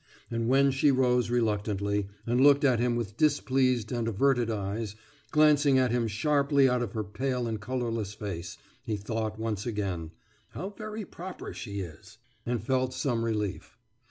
And 0.31 0.47
when 0.47 0.71
she 0.71 0.89
rose 0.89 1.29
reluctantly, 1.29 2.07
and 2.25 2.41
looked 2.41 2.63
at 2.63 2.79
him 2.79 2.95
with 2.95 3.17
displeased 3.17 3.91
and 3.91 4.07
averted 4.07 4.49
eyes, 4.49 4.95
glancing 5.29 5.77
at 5.77 5.91
him 5.91 6.07
sharply 6.07 6.67
out 6.67 6.81
of 6.81 6.93
her 6.93 7.03
pale 7.03 7.45
and 7.45 7.61
colourless 7.61 8.15
face, 8.15 8.57
he 8.83 8.97
thought 8.97 9.37
once 9.37 9.67
again, 9.67 10.09
»How 10.53 10.71
very 10.71 11.05
proper 11.05 11.53
she 11.53 11.81
is!« 11.81 12.17
and 12.47 12.63
felt 12.63 12.95
some 12.95 13.23
relief. 13.23 13.77